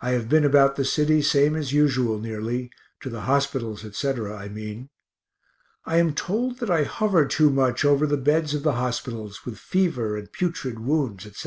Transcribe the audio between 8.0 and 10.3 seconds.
the beds of the hospitals, with fever